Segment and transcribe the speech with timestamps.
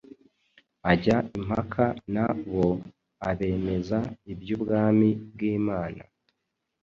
[0.91, 2.67] ajya impaka na bo,
[3.29, 3.99] abemeza
[4.31, 6.03] iby’ubwami bw’Imana.”